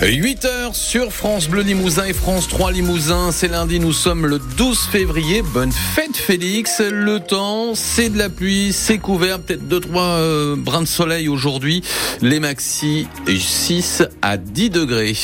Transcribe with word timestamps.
8h 0.00 0.74
sur 0.74 1.12
France 1.12 1.48
Bleu 1.48 1.62
Limousin 1.62 2.04
et 2.04 2.12
France 2.12 2.48
3 2.48 2.72
Limousin. 2.72 3.30
C'est 3.32 3.48
lundi, 3.48 3.78
nous 3.78 3.92
sommes 3.92 4.26
le 4.26 4.38
12 4.38 4.78
février. 4.90 5.42
Bonne 5.42 5.72
fête 5.72 6.16
Félix. 6.16 6.80
Le 6.80 7.20
temps, 7.20 7.74
c'est 7.74 8.10
de 8.10 8.18
la 8.18 8.28
pluie, 8.28 8.72
c'est 8.72 8.98
couvert, 8.98 9.40
peut-être 9.40 9.66
2-3 9.68 9.88
euh, 9.96 10.56
brins 10.56 10.82
de 10.82 10.86
soleil 10.86 11.28
aujourd'hui. 11.28 11.82
Les 12.20 12.40
maxi 12.40 13.06
6 13.28 14.02
à 14.20 14.36
10 14.36 14.70
degrés. 14.70 15.14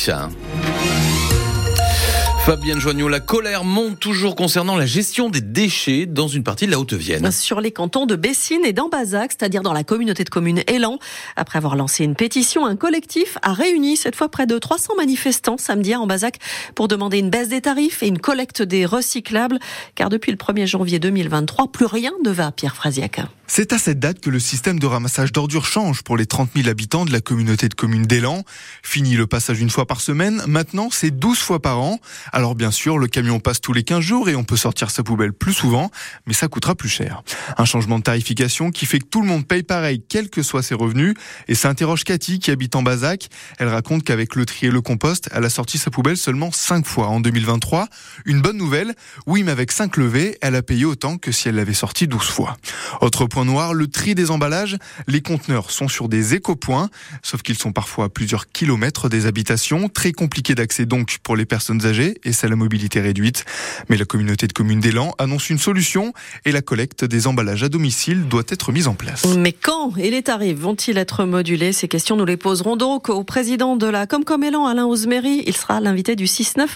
Fabienne 2.45 2.79
Joignot, 2.79 3.07
la 3.07 3.19
colère 3.19 3.63
monte 3.63 3.99
toujours 3.99 4.35
concernant 4.35 4.75
la 4.75 4.87
gestion 4.87 5.29
des 5.29 5.41
déchets 5.41 6.07
dans 6.07 6.27
une 6.27 6.43
partie 6.43 6.65
de 6.65 6.71
la 6.71 6.79
Haute-Vienne. 6.79 7.31
Sur 7.31 7.61
les 7.61 7.71
cantons 7.71 8.07
de 8.07 8.15
Bessines 8.15 8.65
et 8.65 8.73
d'Ambazac, 8.73 9.33
c'est-à-dire 9.33 9.61
dans 9.61 9.73
la 9.73 9.83
communauté 9.83 10.23
de 10.23 10.29
communes 10.31 10.63
Élan. 10.65 10.97
Après 11.35 11.57
avoir 11.57 11.75
lancé 11.75 12.03
une 12.03 12.15
pétition, 12.15 12.65
un 12.65 12.75
collectif 12.75 13.37
a 13.43 13.53
réuni 13.53 13.95
cette 13.95 14.15
fois 14.15 14.27
près 14.27 14.47
de 14.47 14.57
300 14.57 14.95
manifestants 14.97 15.57
samedi 15.59 15.93
à 15.93 15.99
Ambazac 15.99 16.39
pour 16.73 16.87
demander 16.87 17.19
une 17.19 17.29
baisse 17.29 17.49
des 17.49 17.61
tarifs 17.61 18.01
et 18.01 18.07
une 18.07 18.19
collecte 18.19 18.63
des 18.63 18.87
recyclables. 18.87 19.59
Car 19.93 20.09
depuis 20.09 20.31
le 20.31 20.37
1er 20.37 20.65
janvier 20.65 20.97
2023, 20.97 21.71
plus 21.71 21.85
rien 21.85 22.11
ne 22.25 22.31
va 22.31 22.51
Pierre 22.51 22.75
Frasiac. 22.75 23.21
C'est 23.53 23.73
à 23.73 23.77
cette 23.77 23.99
date 23.99 24.21
que 24.21 24.29
le 24.29 24.39
système 24.39 24.79
de 24.79 24.85
ramassage 24.85 25.33
d'ordures 25.33 25.65
change 25.65 26.03
pour 26.03 26.15
les 26.15 26.25
30 26.25 26.51
000 26.55 26.69
habitants 26.69 27.03
de 27.03 27.11
la 27.11 27.19
communauté 27.19 27.67
de 27.67 27.73
communes 27.73 28.05
d'Élan. 28.05 28.45
Fini 28.81 29.17
le 29.17 29.27
passage 29.27 29.59
une 29.59 29.69
fois 29.69 29.85
par 29.85 29.99
semaine, 29.99 30.41
maintenant 30.47 30.87
c'est 30.89 31.11
12 31.11 31.37
fois 31.37 31.61
par 31.61 31.79
an. 31.79 31.99
Alors 32.31 32.55
bien 32.55 32.71
sûr, 32.71 32.97
le 32.97 33.07
camion 33.07 33.41
passe 33.41 33.59
tous 33.59 33.73
les 33.73 33.83
15 33.83 33.99
jours 33.99 34.29
et 34.29 34.37
on 34.37 34.45
peut 34.45 34.55
sortir 34.55 34.89
sa 34.89 35.03
poubelle 35.03 35.33
plus 35.33 35.51
souvent, 35.51 35.91
mais 36.25 36.31
ça 36.31 36.47
coûtera 36.47 36.75
plus 36.75 36.87
cher. 36.87 37.23
Un 37.57 37.65
changement 37.65 37.99
de 37.99 38.03
tarification 38.03 38.71
qui 38.71 38.85
fait 38.85 38.99
que 38.99 39.07
tout 39.07 39.21
le 39.21 39.27
monde 39.27 39.45
paye 39.45 39.63
pareil, 39.63 40.01
quels 40.07 40.29
que 40.29 40.43
soient 40.43 40.63
ses 40.63 40.75
revenus. 40.75 41.13
Et 41.49 41.55
ça 41.55 41.67
interroge 41.67 42.05
Cathy 42.05 42.39
qui 42.39 42.51
habite 42.51 42.77
en 42.77 42.83
Bazac. 42.83 43.27
Elle 43.59 43.67
raconte 43.67 44.05
qu'avec 44.05 44.35
le 44.35 44.45
tri 44.45 44.67
et 44.67 44.71
le 44.71 44.79
compost, 44.79 45.27
elle 45.33 45.43
a 45.43 45.49
sorti 45.49 45.77
sa 45.77 45.91
poubelle 45.91 46.15
seulement 46.15 46.53
5 46.53 46.85
fois 46.85 47.09
en 47.09 47.19
2023. 47.19 47.89
Une 48.23 48.41
bonne 48.41 48.55
nouvelle, 48.55 48.95
oui 49.27 49.43
mais 49.43 49.51
avec 49.51 49.73
5 49.73 49.97
levées, 49.97 50.37
elle 50.39 50.55
a 50.55 50.61
payé 50.61 50.85
autant 50.85 51.17
que 51.17 51.33
si 51.33 51.49
elle 51.49 51.55
l'avait 51.55 51.73
sorti 51.73 52.07
12 52.07 52.21
fois. 52.21 52.55
Autre 53.01 53.25
point 53.25 53.40
noir, 53.45 53.73
le 53.73 53.87
tri 53.87 54.15
des 54.15 54.31
emballages. 54.31 54.77
Les 55.07 55.21
conteneurs 55.21 55.71
sont 55.71 55.87
sur 55.87 56.09
des 56.09 56.35
éco-points, 56.35 56.89
sauf 57.23 57.41
qu'ils 57.41 57.57
sont 57.57 57.71
parfois 57.71 58.05
à 58.05 58.09
plusieurs 58.09 58.47
kilomètres 58.47 59.09
des 59.09 59.25
habitations. 59.25 59.89
Très 59.89 60.11
compliqué 60.11 60.55
d'accès 60.55 60.85
donc 60.85 61.17
pour 61.23 61.35
les 61.35 61.45
personnes 61.45 61.85
âgées 61.85 62.19
et 62.23 62.31
c'est 62.31 62.47
la 62.47 62.55
mobilité 62.55 63.01
réduite. 63.01 63.45
Mais 63.89 63.97
la 63.97 64.05
communauté 64.05 64.47
de 64.47 64.53
communes 64.53 64.79
d'Élan 64.79 65.13
annonce 65.17 65.49
une 65.49 65.57
solution 65.57 66.13
et 66.45 66.51
la 66.51 66.61
collecte 66.61 67.05
des 67.05 67.27
emballages 67.27 67.63
à 67.63 67.69
domicile 67.69 68.27
doit 68.27 68.43
être 68.47 68.71
mise 68.71 68.87
en 68.87 68.95
place. 68.95 69.25
Mais 69.37 69.53
quand 69.53 69.95
et 69.97 70.11
les 70.11 70.23
tarifs 70.23 70.57
vont-ils 70.57 70.97
être 70.97 71.25
modulés? 71.25 71.73
Ces 71.73 71.87
questions, 71.87 72.15
nous 72.15 72.25
les 72.25 72.37
poserons 72.37 72.75
donc 72.75 73.09
au 73.09 73.23
président 73.23 73.75
de 73.75 73.87
la 73.87 74.07
Comcom 74.07 74.43
Élan, 74.43 74.65
Alain 74.65 74.85
Osmery. 74.85 75.43
Il 75.47 75.55
sera 75.55 75.79
l'invité 75.79 76.15
du 76.15 76.25
6-9 76.25 76.67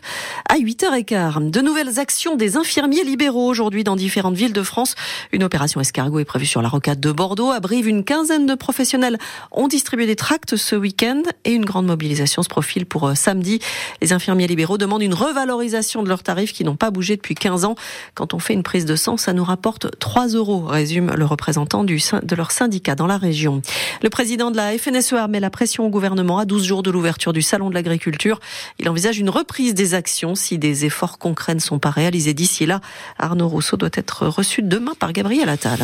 à 0.49 0.57
8h15. 0.57 1.51
De 1.51 1.61
nouvelles 1.61 1.99
actions 1.99 2.35
des 2.35 2.57
infirmiers 2.57 3.03
libéraux 3.03 3.47
aujourd'hui 3.47 3.83
dans 3.83 3.95
différentes 3.95 4.35
villes 4.35 4.53
de 4.53 4.63
France. 4.63 4.95
Une 5.31 5.43
opération 5.43 5.81
escargot 5.81 6.19
est 6.19 6.25
prévue 6.25 6.45
sur 6.45 6.54
la 6.61 6.69
rocade 6.69 6.99
de 6.99 7.11
Bordeaux. 7.11 7.51
À 7.51 7.59
Brive, 7.59 7.87
une 7.87 8.03
quinzaine 8.03 8.45
de 8.45 8.55
professionnels 8.55 9.17
ont 9.51 9.67
distribué 9.67 10.05
des 10.05 10.15
tracts 10.15 10.55
ce 10.55 10.75
week-end 10.75 11.23
et 11.43 11.51
une 11.51 11.65
grande 11.65 11.85
mobilisation 11.85 12.43
se 12.43 12.49
profile 12.49 12.85
pour 12.85 13.07
euh, 13.07 13.15
samedi. 13.15 13.59
Les 14.01 14.13
infirmiers 14.13 14.47
libéraux 14.47 14.77
demandent 14.77 15.01
une 15.01 15.13
revalorisation 15.13 16.03
de 16.03 16.09
leurs 16.09 16.23
tarifs 16.23 16.53
qui 16.53 16.63
n'ont 16.63 16.75
pas 16.75 16.91
bougé 16.91 17.15
depuis 17.15 17.35
15 17.35 17.65
ans. 17.65 17.75
Quand 18.13 18.33
on 18.33 18.39
fait 18.39 18.53
une 18.53 18.63
prise 18.63 18.85
de 18.85 18.95
sang, 18.95 19.17
ça 19.17 19.33
nous 19.33 19.43
rapporte 19.43 19.99
3 19.99 20.27
euros, 20.29 20.65
résume 20.65 21.13
le 21.15 21.25
représentant 21.25 21.83
de 21.83 22.35
leur 22.35 22.51
syndicat 22.51 22.95
dans 22.95 23.07
la 23.07 23.17
région. 23.17 23.61
Le 24.01 24.09
président 24.09 24.51
de 24.51 24.57
la 24.57 24.77
FNSEA 24.77 25.27
met 25.27 25.39
la 25.39 25.49
pression 25.49 25.85
au 25.85 25.89
gouvernement 25.89 26.39
à 26.39 26.45
12 26.45 26.63
jours 26.63 26.83
de 26.83 26.91
l'ouverture 26.91 27.33
du 27.33 27.41
salon 27.41 27.69
de 27.69 27.73
l'agriculture. 27.73 28.39
Il 28.79 28.89
envisage 28.89 29.19
une 29.19 29.29
reprise 29.29 29.73
des 29.73 29.93
actions 29.93 30.35
si 30.35 30.57
des 30.57 30.85
efforts 30.85 31.17
concrets 31.17 31.55
ne 31.55 31.59
sont 31.59 31.79
pas 31.79 31.89
réalisés 31.89 32.33
d'ici 32.33 32.65
là. 32.65 32.81
Arnaud 33.17 33.47
Rousseau 33.47 33.77
doit 33.77 33.89
être 33.93 34.27
reçu 34.27 34.61
demain 34.61 34.93
par 34.97 35.13
Gabriel 35.13 35.49
Attal. 35.49 35.79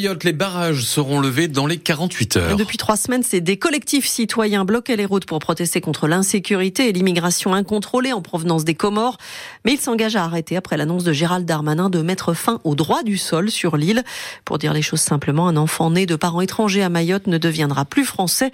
Mayotte, 0.00 0.24
les 0.24 0.32
barrages 0.32 0.82
seront 0.84 1.20
levés 1.20 1.46
dans 1.46 1.66
les 1.66 1.76
48 1.76 2.36
heures. 2.38 2.56
Depuis 2.56 2.78
trois 2.78 2.96
semaines, 2.96 3.22
c'est 3.22 3.42
des 3.42 3.58
collectifs 3.58 4.06
citoyens 4.06 4.64
bloquaient 4.64 4.96
les 4.96 5.04
routes 5.04 5.26
pour 5.26 5.40
protester 5.40 5.82
contre 5.82 6.08
l'insécurité 6.08 6.88
et 6.88 6.92
l'immigration 6.92 7.52
incontrôlée 7.52 8.14
en 8.14 8.22
provenance 8.22 8.64
des 8.64 8.72
Comores. 8.74 9.18
Mais 9.66 9.74
ils 9.74 9.78
s'engagent 9.78 10.16
à 10.16 10.24
arrêter 10.24 10.56
après 10.56 10.78
l'annonce 10.78 11.04
de 11.04 11.12
Gérald 11.12 11.44
Darmanin 11.44 11.90
de 11.90 12.00
mettre 12.00 12.32
fin 12.32 12.60
au 12.64 12.74
droit 12.74 13.02
du 13.02 13.18
sol 13.18 13.50
sur 13.50 13.76
l'île. 13.76 14.02
Pour 14.46 14.56
dire 14.56 14.72
les 14.72 14.80
choses 14.80 15.00
simplement, 15.00 15.48
un 15.48 15.58
enfant 15.58 15.90
né 15.90 16.06
de 16.06 16.16
parents 16.16 16.40
étrangers 16.40 16.82
à 16.82 16.88
Mayotte 16.88 17.26
ne 17.26 17.36
deviendra 17.36 17.84
plus 17.84 18.06
français. 18.06 18.52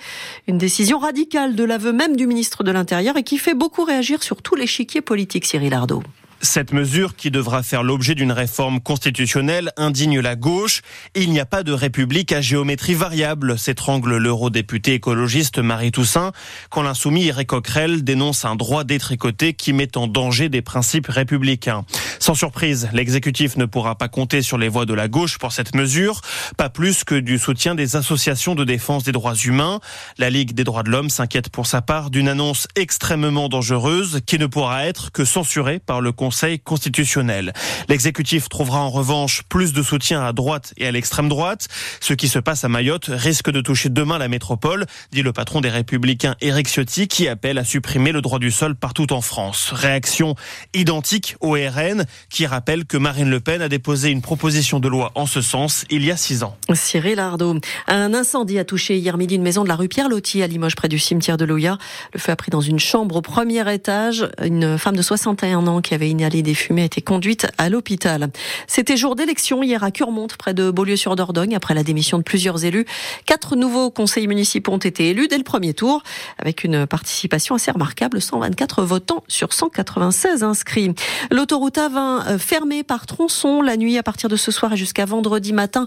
Une 0.49 0.59
décision 0.59 0.99
radicale 0.99 1.55
de 1.55 1.63
l'aveu 1.63 1.93
même 1.93 2.17
du 2.17 2.27
ministre 2.27 2.65
de 2.65 2.73
l'Intérieur 2.73 3.17
et 3.17 3.23
qui 3.23 3.39
fait 3.39 3.55
beaucoup 3.55 3.85
réagir 3.85 4.25
sur 4.25 4.43
tout 4.43 4.57
l'échiquier 4.57 5.01
politique, 5.01 5.47
Cyril 5.47 5.75
Ardo. 5.75 6.03
Cette 6.47 6.73
mesure, 6.73 7.17
qui 7.17 7.33
devra 7.33 7.65
faire 7.65 7.83
l'objet 7.83 8.15
d'une 8.15 8.31
réforme 8.31 8.81
constitutionnelle, 8.81 9.73
indigne 9.77 10.21
la 10.21 10.37
gauche. 10.37 10.81
Il 11.17 11.33
n'y 11.33 11.41
a 11.41 11.45
pas 11.45 11.65
de 11.65 11.73
république 11.73 12.33
à 12.33 12.41
géométrie 12.41 12.95
variable, 12.95 13.59
s'étrangle 13.59 14.17
l'eurodéputé 14.17 14.95
écologiste 14.95 15.59
Marie 15.59 15.91
Toussaint, 15.91 16.31
quand 16.71 16.83
l'insoumis 16.83 17.27
Eric 17.27 17.49
Coquerel 17.49 18.05
dénonce 18.05 18.45
un 18.45 18.55
droit 18.55 18.85
détricoté 18.85 19.55
qui 19.55 19.73
met 19.73 19.99
en 19.99 20.07
danger 20.07 20.49
des 20.49 20.63
principes 20.63 21.09
républicains. 21.09 21.85
Sans 22.21 22.35
surprise, 22.35 22.89
l'exécutif 22.93 23.57
ne 23.57 23.67
pourra 23.67 23.99
pas 23.99 24.09
compter 24.09 24.41
sur 24.41 24.57
les 24.57 24.69
voix 24.69 24.87
de 24.87 24.95
la 24.95 25.09
gauche 25.09 25.39
pour 25.39 25.51
cette 25.53 25.75
mesure, 25.75 26.21
pas 26.57 26.71
plus 26.71 27.03
que 27.03 27.17
du 27.17 27.39
soutien 27.39 27.75
des 27.75 27.97
associations 27.97 28.55
de 28.55 28.65
défense 28.65 29.03
des 29.03 29.13
droits 29.13 29.35
humains. 29.35 29.81
La 30.17 30.31
Ligue 30.31 30.55
des 30.55 30.65
droits 30.65 30.85
de 30.85 30.91
l'homme 30.91 31.11
s'inquiète 31.11 31.51
pour 31.51 31.67
sa 31.67 31.83
part 31.83 32.11
d'une 32.11 32.29
annonce 32.29 32.69
extrêmement 32.77 33.49
dangereuse 33.49 34.21
qui 34.25 34.39
ne 34.39 34.47
pourra 34.47 34.87
être 34.87 35.11
que 35.11 35.25
censurée 35.25 35.81
par 35.81 36.01
le 36.01 36.13
Conseil 36.13 36.36
constitutionnel. 36.63 37.53
L'exécutif 37.89 38.49
trouvera 38.49 38.81
en 38.81 38.91
revanche 38.91 39.43
plus 39.49 39.73
de 39.73 39.83
soutien 39.83 40.23
à 40.25 40.33
droite 40.33 40.75
et 40.77 40.87
à 40.87 40.91
l'extrême 40.91 41.29
droite. 41.29 41.69
Ce 42.01 42.15
qui 42.15 42.29
se 42.29 42.39
passe 42.39 42.65
à 42.65 42.69
Mayotte 42.69 43.07
risque 43.09 43.51
de 43.51 43.61
toucher 43.61 43.89
demain 43.89 44.19
la 44.19 44.29
métropole, 44.29 44.87
dit 45.13 45.23
le 45.23 45.33
patron 45.33 45.61
des 45.61 45.71
Républicains 45.71 46.37
Éric 46.41 46.69
Ciotti, 46.69 47.09
qui 47.09 47.29
appelle 47.29 47.59
à 47.59 47.65
supprimer 47.65 48.13
le 48.13 48.21
droit 48.21 48.39
du 48.39 48.51
sol 48.51 48.75
partout 48.75 49.13
en 49.13 49.21
France. 49.21 49.71
Réaction 49.73 50.35
identique 50.75 51.37
au 51.41 51.53
RN, 51.53 52.05
qui 52.31 52.47
rappelle 52.47 52.85
que 52.85 52.97
Marine 52.97 53.31
Le 53.31 53.41
Pen 53.41 53.63
a 53.63 53.69
déposé 53.69 54.11
une 54.11 54.23
proposition 54.23 54.81
de 54.81 54.89
loi 54.89 55.13
en 55.15 55.27
ce 55.27 55.41
sens 55.41 55.85
il 55.91 56.05
y 56.05 56.11
a 56.11 56.17
six 56.17 56.43
ans. 56.43 56.57
Cyril 56.75 57.19
Ardo. 57.19 57.59
Un 57.87 58.15
incendie 58.15 58.59
a 58.59 58.65
touché 58.65 58.99
hier 58.99 59.17
midi 59.17 59.37
une 59.37 59.43
maison 59.43 59.63
de 59.63 59.69
la 59.69 59.77
rue 59.77 59.89
Pierre-Loti 59.89 60.43
à 60.43 60.47
Limoges, 60.47 60.75
près 60.75 60.89
du 60.89 60.99
cimetière 60.99 61.37
de 61.37 61.45
Louya. 61.45 61.79
Le 62.13 62.21
feu 62.21 62.33
a 62.33 62.37
pris 62.37 62.51
dans 62.51 62.61
une 62.61 62.79
chambre 62.79 63.17
au 63.17 63.23
premier 63.23 63.73
étage. 63.73 64.29
Une 64.43 64.79
femme 64.79 64.97
de 64.97 65.03
61 65.03 65.67
ans 65.67 65.81
qui 65.81 65.95
avait 65.95 66.11
inhalé 66.27 66.43
des 66.43 66.55
fumées 66.55 66.83
a 66.83 66.87
été 66.87 67.01
conduite 67.01 67.47
à 67.57 67.69
l'hôpital. 67.69 68.31
C'était 68.67 68.97
jour 68.97 69.15
d'élection 69.15 69.63
hier 69.63 69.85
à 69.85 69.91
Curmonte, 69.91 70.37
près 70.37 70.55
de 70.55 70.71
Beaulieu-sur-Dordogne, 70.71 71.55
après 71.55 71.75
la 71.75 71.85
démission 71.85 72.19
de 72.19 72.25
plusieurs 72.25 72.65
élus. 72.65 72.85
Quatre 73.27 73.55
nouveaux 73.55 73.91
conseils 73.91 74.27
municipaux 74.27 74.73
ont 74.73 74.79
été 74.79 75.11
élus 75.11 75.29
dès 75.29 75.39
le 75.39 75.45
premier 75.45 75.73
tour, 75.73 76.03
avec 76.39 76.65
une 76.65 76.87
participation 76.87 77.55
assez 77.55 77.71
remarquable, 77.71 78.21
124 78.21 78.83
votants 78.83 79.23
sur 79.29 79.53
196 79.53 80.43
inscrits. 80.43 80.93
L'autoroute 81.31 81.77
A20 81.77 82.39
fermée 82.39 82.83
par 82.83 83.07
tronçon 83.07 83.63
la 83.63 83.77
nuit 83.77 83.97
à 83.97 84.03
partir 84.03 84.29
de 84.29 84.37
ce 84.37 84.51
soir 84.51 84.73
et 84.73 84.77
jusqu'à 84.77 85.05
vendredi 85.05 85.53
matin 85.53 85.87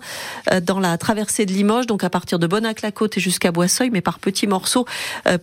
dans 0.64 0.80
la 0.80 0.98
traversée 0.98 1.46
de 1.46 1.52
Limoges, 1.52 1.88
donc 1.88 2.04
à 2.04 2.10
partir 2.10 2.40
de 2.40 2.48
Bonac-la-Côte 2.48 3.18
et 3.18 3.20
jusqu'à 3.20 3.52
Boisseuil, 3.52 3.90
mais 3.92 4.02
par 4.02 4.20
petits 4.20 4.48
morceaux 4.48 4.86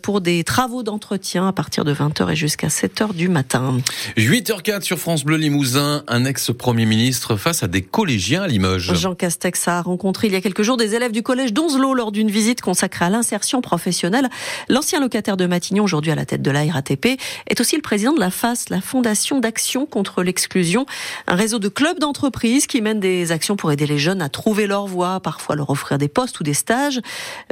pour 0.03 0.23
des 0.23 0.43
travaux 0.43 0.83
d'entretien 0.83 1.49
à 1.49 1.53
partir 1.53 1.85
de 1.85 1.93
20h 1.93 2.33
et 2.33 2.37
jusqu'à 2.37 2.69
7h 2.69 3.15
du 3.15 3.29
matin. 3.29 3.79
8h04 4.77 4.83
sur 4.83 4.99
France 4.99 5.25
Bleu 5.25 5.37
Limousin, 5.37 6.03
un 6.07 6.25
ex-premier 6.25 6.87
ministre 6.87 7.37
face 7.37 7.63
à 7.63 7.69
des 7.69 7.83
collégiens 7.83 8.43
à 8.43 8.47
Limoges. 8.47 8.95
Jean 8.95 9.15
Castex 9.15 9.69
a 9.69 9.81
rencontré 9.81 10.27
il 10.27 10.33
y 10.33 10.37
a 10.37 10.41
quelques 10.41 10.63
jours 10.63 10.77
des 10.77 10.95
élèves 10.95 11.13
du 11.13 11.23
collège 11.23 11.53
d'Onzelot 11.53 11.95
lors 11.95 12.13
d'une 12.13 12.31
visite 12.31 12.61
consacrée 12.61 13.07
à 13.07 13.11
l'insertion 13.11 13.61
professionnelle. 13.61 14.29
L'ancien 14.69 15.01
locataire 15.01 15.37
de 15.37 15.47
Matignon, 15.47 15.85
aujourd'hui 15.85 16.11
à 16.11 16.15
la 16.15 16.27
tête 16.27 16.43
de 16.43 16.51
la 16.51 16.65
RATP, 16.65 17.19
est 17.47 17.61
aussi 17.61 17.77
le 17.77 17.83
président 17.83 18.13
de 18.13 18.21
la 18.21 18.31
FAS, 18.31 18.67
la 18.69 18.81
Fondation 18.81 19.41
d'action 19.41 19.87
contre 19.87 20.23
l'exclusion, 20.23 20.85
un 21.27 21.37
réseau 21.37 21.59
de 21.59 21.69
clubs 21.69 21.99
d'entreprises 21.99 22.67
qui 22.67 22.81
mènent 22.83 23.01
des 23.01 23.33
actions 23.33 23.57
pour 23.57 23.73
aider 23.73 23.87
les 23.87 23.99
jeunes 23.99 24.21
à 24.21 24.29
trouver 24.29 24.67
leur 24.67 24.87
voie, 24.87 25.21
parfois 25.21 25.57
leur 25.57 25.71
offrir 25.71 25.99
des 25.99 26.09
postes 26.09 26.41
ou 26.41 26.43
des 26.43 26.55
stages, 26.55 27.01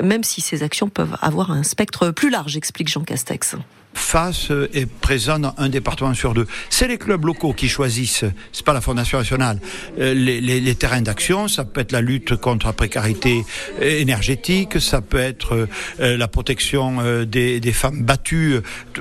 même 0.02 0.24
si 0.24 0.40
ces 0.40 0.62
actions 0.62 0.88
peuvent 0.88 1.16
avoir 1.22 1.50
un 1.50 1.62
spectre 1.62 2.10
plus 2.10 2.30
large, 2.30 2.56
explique 2.56 2.88
Jean 2.88 3.02
Castex. 3.02 3.56
FAS 3.94 4.50
est 4.72 4.86
présent 4.86 5.38
dans 5.38 5.54
un 5.56 5.68
département 5.68 6.14
sur 6.14 6.34
deux. 6.34 6.46
C'est 6.68 6.88
les 6.88 6.98
clubs 6.98 7.13
clubs 7.14 7.26
locaux 7.26 7.52
qui 7.52 7.68
choisissent, 7.68 8.24
c'est 8.50 8.64
pas 8.64 8.72
la 8.72 8.80
Fondation 8.80 9.18
nationale, 9.18 9.60
euh, 10.00 10.14
les, 10.14 10.74
terrains 10.74 11.00
d'action. 11.00 11.46
Ça 11.46 11.64
peut 11.64 11.80
être 11.80 11.92
la 11.92 12.00
lutte 12.00 12.34
contre 12.34 12.66
la 12.66 12.72
précarité 12.72 13.44
énergétique, 13.80 14.80
ça 14.80 15.00
peut 15.00 15.20
être 15.20 15.68
euh, 16.00 16.16
la 16.16 16.26
protection 16.26 16.96
euh, 16.98 17.24
des, 17.24 17.72
femmes 17.72 18.02
battues. 18.02 18.56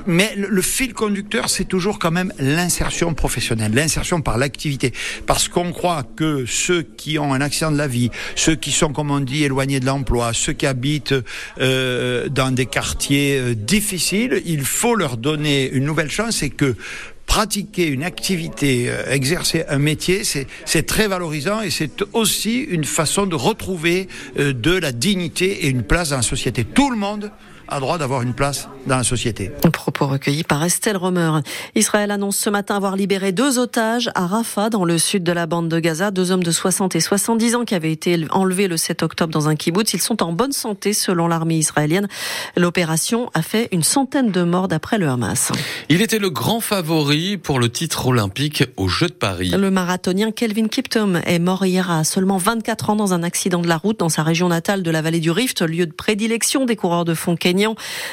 Mais 0.06 0.32
le, 0.36 0.62
fil 0.62 0.94
conducteur, 0.94 1.50
c'est 1.50 1.64
toujours 1.64 1.98
quand 1.98 2.12
même 2.12 2.32
l'insertion 2.38 3.14
professionnelle, 3.14 3.74
l'insertion 3.74 4.20
par 4.20 4.38
l'activité. 4.38 4.92
Parce 5.26 5.48
qu'on 5.48 5.72
croit 5.72 6.04
que 6.04 6.44
ceux 6.46 6.82
qui 6.82 7.18
ont 7.18 7.34
un 7.34 7.40
accident 7.40 7.72
de 7.72 7.78
la 7.78 7.88
vie, 7.88 8.10
ceux 8.36 8.54
qui 8.54 8.70
sont, 8.70 8.92
comme 8.92 9.10
on 9.10 9.20
dit, 9.20 9.42
éloignés 9.42 9.80
de 9.80 9.86
l'emploi, 9.86 10.32
ceux 10.32 10.52
qui 10.52 10.66
habitent 10.66 11.14
euh, 11.60 12.28
dans 12.28 12.52
des 12.52 12.66
quartiers 12.66 13.38
euh, 13.38 13.54
difficiles, 13.56 14.40
il 14.46 14.64
faut 14.64 14.94
leur 14.94 15.16
donner 15.16 15.68
une 15.68 15.84
nouvelle 15.84 16.10
chance 16.10 16.44
et 16.44 16.50
que 16.50 16.76
pratiquer 17.26 17.86
une 17.86 18.04
activité, 18.04 18.86
euh, 18.88 19.10
exercer 19.10 19.64
un 19.68 19.78
métier, 19.78 20.22
c'est 20.24 20.86
très 20.86 21.08
valorisant 21.08 21.62
et 21.62 21.70
c'est 21.70 22.02
aussi 22.12 22.60
une 22.60 22.84
façon 22.84 23.26
de 23.26 23.34
retrouver 23.34 24.08
euh, 24.38 24.52
de 24.52 24.72
la 24.72 24.92
dignité 24.92 25.66
et 25.66 25.68
une 25.68 25.82
place 25.82 26.10
dans 26.10 26.16
la 26.16 26.22
société. 26.22 26.64
Tout 26.64 26.90
le 26.90 26.96
monde 26.96 27.30
a 27.68 27.80
droit 27.80 27.98
d'avoir 27.98 28.22
une 28.22 28.34
place 28.34 28.68
dans 28.86 28.96
la 28.96 29.04
société. 29.04 29.50
Propos 29.72 30.06
recueillis 30.06 30.44
par 30.44 30.62
Estelle 30.64 30.96
Romer. 30.96 31.40
Israël 31.74 32.10
annonce 32.10 32.36
ce 32.36 32.50
matin 32.50 32.76
avoir 32.76 32.96
libéré 32.96 33.32
deux 33.32 33.58
otages 33.58 34.10
à 34.14 34.26
Rafah, 34.26 34.70
dans 34.70 34.84
le 34.84 34.98
sud 34.98 35.24
de 35.24 35.32
la 35.32 35.46
bande 35.46 35.68
de 35.68 35.78
Gaza, 35.78 36.10
deux 36.10 36.30
hommes 36.30 36.42
de 36.42 36.50
60 36.50 36.96
et 36.96 37.00
70 37.00 37.54
ans 37.54 37.64
qui 37.64 37.74
avaient 37.74 37.92
été 37.92 38.18
enlevés 38.30 38.68
le 38.68 38.76
7 38.76 39.02
octobre 39.02 39.32
dans 39.32 39.48
un 39.48 39.56
kibbutz. 39.56 39.92
Ils 39.94 40.00
sont 40.00 40.22
en 40.22 40.32
bonne 40.32 40.52
santé 40.52 40.92
selon 40.92 41.28
l'armée 41.28 41.56
israélienne. 41.56 42.08
L'opération 42.56 43.30
a 43.34 43.42
fait 43.42 43.68
une 43.72 43.82
centaine 43.82 44.30
de 44.30 44.42
morts 44.42 44.68
d'après 44.68 44.98
le 44.98 45.08
Hamas. 45.08 45.52
Il 45.88 46.02
était 46.02 46.18
le 46.18 46.30
grand 46.30 46.60
favori 46.60 47.36
pour 47.36 47.58
le 47.58 47.68
titre 47.68 48.06
olympique 48.06 48.64
aux 48.76 48.88
Jeux 48.88 49.08
de 49.08 49.12
Paris. 49.12 49.50
Le 49.50 49.70
marathonien 49.70 50.30
Kelvin 50.30 50.68
Kiptum 50.68 51.20
est 51.26 51.38
mort 51.38 51.64
hier 51.64 51.90
à 51.90 52.04
seulement 52.04 52.38
24 52.38 52.90
ans 52.90 52.96
dans 52.96 53.12
un 53.12 53.22
accident 53.22 53.60
de 53.60 53.68
la 53.68 53.76
route 53.76 53.98
dans 53.98 54.08
sa 54.08 54.22
région 54.22 54.48
natale 54.48 54.82
de 54.82 54.90
la 54.90 55.02
vallée 55.02 55.20
du 55.20 55.30
Rift, 55.30 55.62
lieu 55.62 55.86
de 55.86 55.92
prédilection 55.92 56.64
des 56.64 56.76
coureurs 56.76 57.04
de 57.04 57.14
fond 57.14 57.36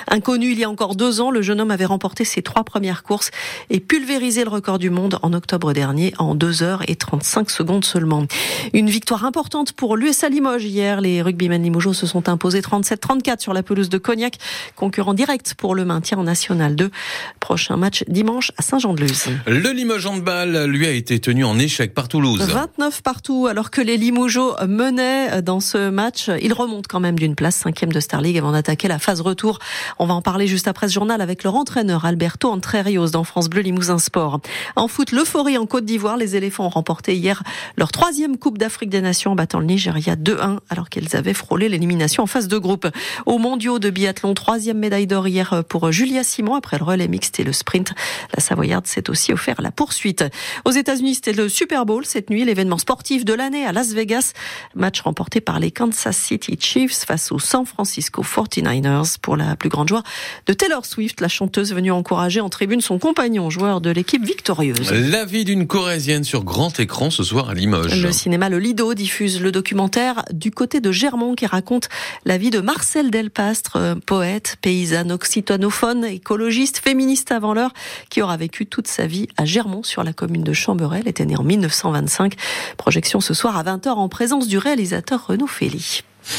Inconnu 0.07 0.51
il 0.51 0.59
y 0.59 0.63
a 0.63 0.69
encore 0.69 0.95
deux 0.95 1.21
ans, 1.21 1.31
le 1.31 1.41
jeune 1.41 1.61
homme 1.61 1.71
avait 1.71 1.85
remporté 1.85 2.25
ses 2.25 2.41
trois 2.41 2.63
premières 2.63 3.03
courses 3.03 3.31
et 3.69 3.79
pulvérisé 3.79 4.43
le 4.43 4.49
record 4.49 4.79
du 4.79 4.89
monde 4.89 5.19
en 5.21 5.33
octobre 5.33 5.73
dernier 5.73 6.13
en 6.19 6.35
2 6.35 6.63
heures 6.63 6.83
et 6.87 6.95
35 6.95 7.49
secondes 7.49 7.85
seulement. 7.85 8.25
Une 8.73 8.89
victoire 8.89 9.25
importante 9.25 9.73
pour 9.73 9.97
l'USA 9.97 10.29
Limoges 10.29 10.65
hier. 10.65 11.01
Les 11.01 11.21
rugbymen 11.21 11.63
Limoges 11.63 11.91
se 11.91 12.05
sont 12.05 12.29
imposés 12.29 12.61
37-34 12.61 13.39
sur 13.39 13.53
la 13.53 13.63
pelouse 13.63 13.89
de 13.89 13.97
Cognac, 13.97 14.37
concurrent 14.75 15.13
direct 15.13 15.55
pour 15.55 15.75
le 15.75 15.85
maintien 15.85 16.17
en 16.17 16.23
National 16.23 16.75
2. 16.75 16.91
Prochain 17.39 17.77
match 17.77 18.03
dimanche 18.07 18.51
à 18.57 18.61
Saint-Jean-de-Luz. 18.61 19.29
Le 19.47 19.71
Limoges 19.71 20.05
handball 20.05 20.65
lui 20.65 20.85
a 20.85 20.91
été 20.91 21.19
tenu 21.19 21.43
en 21.43 21.57
échec 21.57 21.93
par 21.93 22.07
Toulouse. 22.07 22.41
29 22.41 23.01
partout, 23.01 23.47
alors 23.47 23.71
que 23.71 23.81
les 23.81 23.97
Limougeaux 23.97 24.55
menaient 24.67 25.41
dans 25.41 25.59
ce 25.59 25.89
match. 25.89 26.29
Ils 26.41 26.53
remontent 26.53 26.87
quand 26.89 26.99
même 26.99 27.17
d'une 27.17 27.35
place, 27.35 27.55
cinquième 27.55 27.91
de 27.91 27.99
Star 27.99 28.21
League, 28.21 28.37
avant 28.37 28.51
d'attaquer 28.51 28.87
la 28.87 28.99
phase 28.99 29.21
retour. 29.31 29.59
On 29.97 30.05
va 30.05 30.13
en 30.13 30.21
parler 30.21 30.45
juste 30.45 30.67
après 30.67 30.89
ce 30.89 30.93
journal 30.93 31.21
avec 31.21 31.43
leur 31.43 31.55
entraîneur 31.55 32.03
Alberto 32.03 32.49
Entrerios 32.49 33.11
dans 33.11 33.23
France 33.23 33.49
Bleu 33.49 33.61
Limousin 33.61 33.97
Sport. 33.97 34.41
En 34.75 34.89
foot, 34.89 35.11
l'euphorie 35.13 35.57
en 35.57 35.65
Côte 35.65 35.85
d'Ivoire. 35.85 36.17
Les 36.17 36.35
éléphants 36.35 36.65
ont 36.65 36.69
remporté 36.69 37.15
hier 37.15 37.43
leur 37.77 37.93
troisième 37.93 38.37
Coupe 38.37 38.57
d'Afrique 38.57 38.89
des 38.89 38.99
Nations 38.99 39.31
en 39.31 39.35
battant 39.35 39.59
le 39.59 39.65
Nigeria 39.65 40.15
2-1 40.15 40.57
alors 40.69 40.89
qu'ils 40.89 41.15
avaient 41.15 41.33
frôlé 41.33 41.69
l'élimination 41.69 42.23
en 42.23 42.27
phase 42.27 42.49
de 42.49 42.57
groupe. 42.57 42.87
Au 43.25 43.37
mondiaux 43.37 43.79
de 43.79 43.89
biathlon, 43.89 44.33
troisième 44.33 44.79
médaille 44.79 45.07
d'or 45.07 45.27
hier 45.27 45.63
pour 45.69 45.91
Julia 45.93 46.23
Simon 46.23 46.55
après 46.55 46.77
le 46.77 46.83
relais 46.83 47.07
mixte 47.07 47.39
et 47.39 47.45
le 47.45 47.53
sprint. 47.53 47.93
La 48.35 48.41
Savoyarde 48.41 48.87
s'est 48.87 49.09
aussi 49.09 49.31
offert 49.31 49.61
la 49.61 49.71
poursuite. 49.71 50.25
Aux 50.65 50.71
États-Unis, 50.71 51.15
c'était 51.15 51.33
le 51.33 51.47
Super 51.47 51.85
Bowl 51.85 52.05
cette 52.05 52.29
nuit, 52.29 52.43
l'événement 52.43 52.77
sportif 52.77 53.23
de 53.23 53.33
l'année 53.33 53.65
à 53.65 53.71
Las 53.71 53.93
Vegas. 53.93 54.33
Match 54.75 54.99
remporté 55.01 55.39
par 55.39 55.59
les 55.59 55.71
Kansas 55.71 56.17
City 56.17 56.57
Chiefs 56.59 57.05
face 57.05 57.31
aux 57.31 57.39
San 57.39 57.65
Francisco 57.65 58.23
49ers 58.23 59.19
pour 59.21 59.37
la 59.37 59.55
plus 59.55 59.69
grande 59.69 59.87
joie 59.87 60.03
de 60.47 60.53
Taylor 60.53 60.85
Swift, 60.85 61.21
la 61.21 61.27
chanteuse 61.27 61.73
venue 61.73 61.91
encourager 61.91 62.41
en 62.41 62.49
tribune 62.49 62.81
son 62.81 62.99
compagnon, 62.99 63.49
joueur 63.49 63.81
de 63.81 63.89
l'équipe 63.89 64.23
victorieuse. 64.23 64.91
La 64.91 65.25
vie 65.25 65.45
d'une 65.45 65.67
Corésienne 65.67 66.23
sur 66.23 66.43
grand 66.43 66.79
écran 66.79 67.09
ce 67.09 67.23
soir 67.23 67.49
à 67.49 67.53
Limoges. 67.53 68.01
Le 68.01 68.11
cinéma 68.11 68.49
Le 68.49 68.59
Lido 68.59 68.93
diffuse 68.93 69.41
le 69.41 69.51
documentaire 69.51 70.23
Du 70.31 70.51
côté 70.51 70.81
de 70.81 70.91
Germont 70.91 71.35
qui 71.35 71.45
raconte 71.45 71.89
la 72.25 72.37
vie 72.37 72.49
de 72.49 72.59
Marcel 72.59 73.11
Delpastre, 73.11 73.77
euh, 73.77 73.95
poète, 73.95 74.57
paysanne 74.61 75.11
occitanophone, 75.11 76.05
écologiste, 76.05 76.79
féministe 76.79 77.31
avant 77.31 77.53
l'heure, 77.53 77.73
qui 78.09 78.21
aura 78.21 78.37
vécu 78.37 78.65
toute 78.65 78.87
sa 78.87 79.07
vie 79.07 79.27
à 79.37 79.45
Germont 79.45 79.83
sur 79.83 80.03
la 80.03 80.13
commune 80.13 80.43
de 80.43 80.53
Chamberel, 80.53 81.07
était 81.07 81.25
né 81.25 81.35
en 81.35 81.43
1925. 81.43 82.35
Projection 82.77 83.21
ce 83.21 83.33
soir 83.33 83.57
à 83.57 83.63
20h 83.63 83.89
en 83.89 84.09
présence 84.09 84.47
du 84.47 84.57
réalisateur 84.57 85.27
Renaud 85.27 85.47
Félix. 85.47 86.03